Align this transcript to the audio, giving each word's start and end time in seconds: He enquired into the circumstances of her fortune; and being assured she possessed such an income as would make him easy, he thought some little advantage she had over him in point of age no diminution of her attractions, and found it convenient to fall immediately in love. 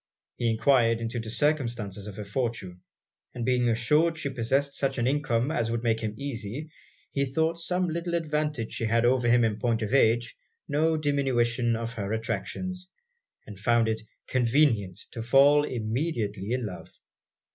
He 0.37 0.49
enquired 0.49 0.99
into 0.99 1.19
the 1.19 1.29
circumstances 1.29 2.07
of 2.07 2.15
her 2.17 2.25
fortune; 2.25 2.81
and 3.35 3.45
being 3.45 3.69
assured 3.69 4.17
she 4.17 4.33
possessed 4.33 4.73
such 4.73 4.97
an 4.97 5.05
income 5.05 5.51
as 5.51 5.69
would 5.69 5.83
make 5.83 5.99
him 5.99 6.15
easy, 6.17 6.71
he 7.11 7.23
thought 7.25 7.59
some 7.59 7.87
little 7.87 8.15
advantage 8.15 8.71
she 8.73 8.85
had 8.85 9.05
over 9.05 9.27
him 9.29 9.43
in 9.43 9.59
point 9.59 9.83
of 9.83 9.93
age 9.93 10.35
no 10.67 10.97
diminution 10.97 11.75
of 11.75 11.93
her 11.93 12.13
attractions, 12.13 12.89
and 13.45 13.59
found 13.59 13.87
it 13.87 14.01
convenient 14.25 14.97
to 15.11 15.21
fall 15.21 15.65
immediately 15.65 16.49
in 16.51 16.65
love. 16.65 16.91